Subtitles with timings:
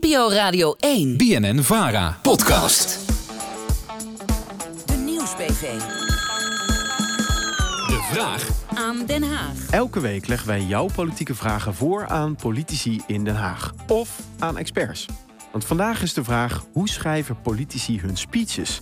[0.00, 1.16] NPO Radio 1.
[1.16, 2.18] BNN Vara.
[2.22, 2.98] Podcast.
[4.86, 5.78] De Nieuwsbv.
[7.86, 9.70] De vraag Aan Den Haag.
[9.70, 13.74] Elke week leggen wij jouw politieke vragen voor aan politici in Den Haag.
[13.88, 15.06] Of aan experts.
[15.52, 18.80] Want vandaag is de vraag: hoe schrijven politici hun speeches?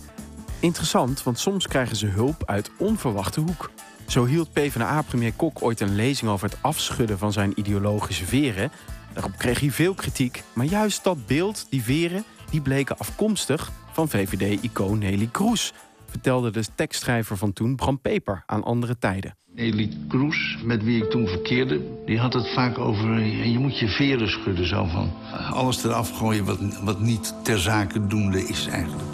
[0.59, 3.71] Interessant, want soms krijgen ze hulp uit onverwachte hoek.
[4.07, 8.71] Zo hield PvdA-premier Kok ooit een lezing over het afschudden van zijn ideologische veren.
[9.17, 14.09] Daarop kreeg hij veel kritiek, maar juist dat beeld, die veren, die bleken afkomstig van
[14.09, 15.73] VVD-icoon Nelly Kroes,
[16.09, 19.35] vertelde de tekstschrijver van toen Bram Peper aan andere tijden.
[19.55, 23.19] Nelly Kroes, met wie ik toen verkeerde, die had het vaak over...
[23.25, 25.11] je moet je veren schudden, zo van...
[25.31, 29.09] eh, Alles eraf gooien wat, wat niet ter zake doende is eigenlijk.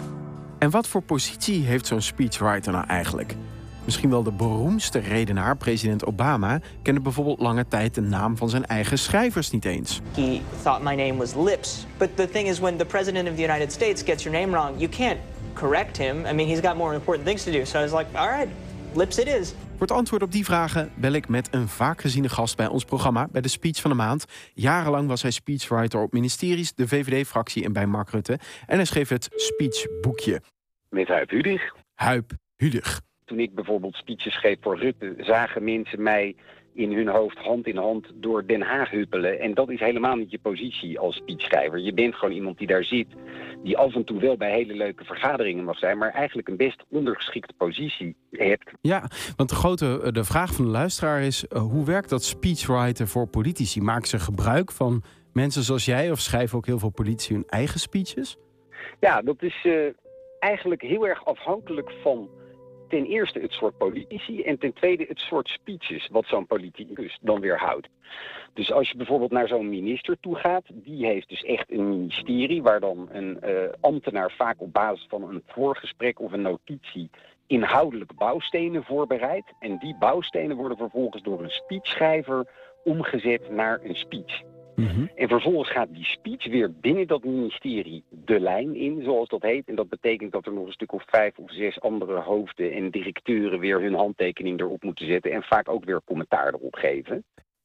[0.58, 3.34] En wat voor positie heeft zo'n speechwriter nou eigenlijk?
[3.84, 8.66] Misschien wel de beroemdste redenaar, president Obama, kende bijvoorbeeld lange tijd de naam van zijn
[8.66, 10.00] eigen schrijvers niet eens.
[10.14, 11.86] He thought my name was Lips.
[11.96, 14.74] But the thing is, when the president of the United States gets your name wrong,
[14.76, 15.18] you can't
[15.52, 16.26] correct him.
[16.26, 17.64] I mean, he's got more important things to do.
[17.64, 18.48] So I was like, all right,
[18.94, 19.54] Lips it is.
[19.70, 22.84] Voor het antwoord op die vragen bel ik met een vaak geziene gast bij ons
[22.84, 24.24] programma, bij de Speech van de Maand.
[24.54, 28.38] Jarenlang was hij speechwriter op ministeries, de VVD-fractie en bij Mark Rutte.
[28.66, 30.40] En hij schreef het speechboekje.
[30.88, 31.74] met Huip Hudig.
[31.94, 33.00] Huip Hudig.
[33.24, 36.34] Toen ik bijvoorbeeld speeches schreef voor Rutte, zagen mensen mij
[36.74, 39.40] in hun hoofd hand in hand door Den Haag huppelen.
[39.40, 41.78] En dat is helemaal niet je positie als speechschrijver.
[41.78, 43.06] Je bent gewoon iemand die daar zit,
[43.62, 46.84] die af en toe wel bij hele leuke vergaderingen mag zijn, maar eigenlijk een best
[46.88, 48.70] ondergeschikte positie hebt.
[48.80, 52.24] Ja, want de grote eh, de vraag van de luisteraar is: eh, hoe werkt dat
[52.24, 53.80] speechwriter voor politici?
[53.80, 55.02] Maken ze gebruik van
[55.32, 58.36] mensen zoals jij of schrijven ook heel veel politici hun eigen speeches?
[59.00, 59.72] Ja, dat is eh,
[60.38, 62.28] eigenlijk heel erg afhankelijk van
[62.88, 67.40] ten eerste het soort politici en ten tweede het soort speeches wat zo'n politicus dan
[67.40, 67.88] weer houdt.
[68.52, 72.62] Dus als je bijvoorbeeld naar zo'n minister toe gaat, die heeft dus echt een ministerie
[72.62, 77.10] waar dan een eh, ambtenaar vaak op basis van een voorgesprek of een notitie
[77.46, 79.52] inhoudelijk bouwstenen voorbereidt.
[79.58, 82.46] En die bouwstenen worden vervolgens door een speechschrijver
[82.84, 84.42] omgezet naar een speech.
[85.14, 89.68] En vervolgens gaat die speech weer binnen dat ministerie de lijn in, zoals dat heet.
[89.68, 92.90] En dat betekent dat er nog een stuk of vijf of zes andere hoofden en
[92.90, 95.32] directeuren weer hun handtekening erop moeten zetten.
[95.32, 97.24] En vaak ook weer commentaar erop geven.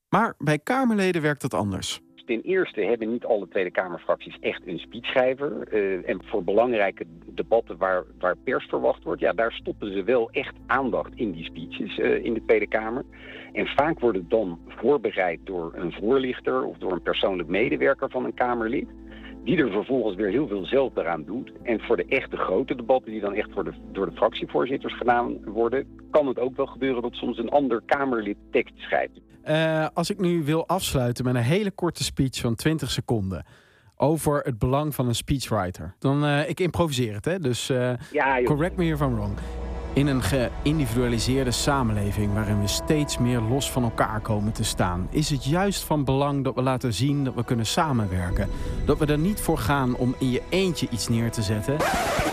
[0.09, 2.01] Maar bij Kamerleden werkt dat anders.
[2.29, 5.67] Ten eerste hebben niet alle Tweede Kamerfracties echt een speechschrijver.
[5.67, 10.29] Eh, en voor belangrijke debatten waar, waar pers verwacht wordt, ja, daar stoppen ze wel
[10.31, 13.05] echt aandacht in die speeches eh, in de Tweede Kamer.
[13.53, 18.25] En vaak wordt het dan voorbereid door een voorlichter of door een persoonlijk medewerker van
[18.25, 18.87] een Kamerlid.
[19.43, 21.51] Die er vervolgens weer heel veel zelf eraan doet.
[21.63, 25.43] En voor de echte grote debatten, die dan echt voor de, door de fractievoorzitters gedaan
[25.45, 29.19] worden, kan het ook wel gebeuren dat soms een ander Kamerlid tekst schrijft.
[29.43, 33.45] Eh, als ik nu wil afsluiten met een hele korte speech van 20 seconden
[33.95, 37.39] over het belang van een speechwriter, dan uh, ik improviseer het, hè?
[37.39, 38.45] Dus uh, Ja, joh.
[38.47, 39.33] correct me if I'm wrong.
[39.93, 45.29] In een geïndividualiseerde samenleving waarin we steeds meer los van elkaar komen te staan, is
[45.29, 48.49] het juist van belang dat we laten zien dat we kunnen samenwerken.
[48.85, 51.77] Dat we er niet voor gaan om in je eentje iets neer te zetten.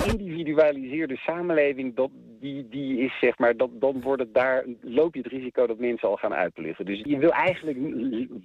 [0.06, 2.10] individualiseerde samenleving, dat,
[2.41, 6.08] die, die is zeg maar, dat, dan wordt daar, loop je het risico dat mensen
[6.08, 6.84] al gaan uitliggen.
[6.84, 7.78] Dus je wil eigenlijk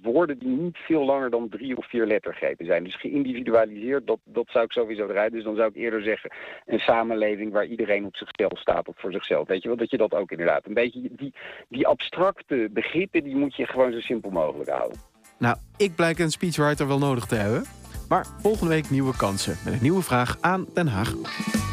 [0.02, 2.84] woorden die niet veel langer dan drie of vier lettergrepen zijn.
[2.84, 5.32] Dus geïndividualiseerd, dat, dat zou ik sowieso eruit.
[5.32, 6.32] Dus dan zou ik eerder zeggen,
[6.66, 9.48] een samenleving waar iedereen op zichzelf staat of voor zichzelf.
[9.48, 11.34] Weet je wel, dat je dat ook inderdaad, een beetje die,
[11.68, 14.98] die abstracte begrippen, die moet je gewoon zo simpel mogelijk houden.
[15.38, 17.64] Nou, ik blijk een speechwriter wel nodig te hebben.
[18.08, 21.71] Maar volgende week nieuwe kansen met een nieuwe vraag aan Den Haag.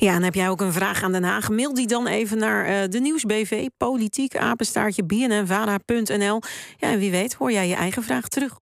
[0.00, 1.50] Ja, en heb jij ook een vraag aan Den Haag?
[1.50, 6.40] Mail die dan even naar eh, de Nieuwsbv, politiek, apenstaartje, bnnvara.nl.
[6.76, 8.56] Ja, en wie weet hoor jij je eigen vraag terug.